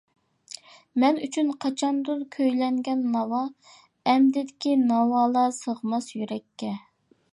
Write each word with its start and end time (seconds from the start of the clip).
مەن 1.01 1.19
ئۈچۈن 1.25 1.51
قاچاندۇر 1.65 2.23
كۈيلەنگەن 2.35 3.03
ناۋا، 3.17 3.41
ئەمدىكى 4.15 4.75
ناۋالار 4.87 5.55
سىغماس 5.59 6.09
يۈرەككە. 6.19 6.73